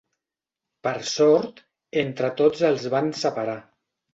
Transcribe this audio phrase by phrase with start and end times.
[0.87, 1.61] Per sort,
[2.07, 3.59] entre tots els van separar.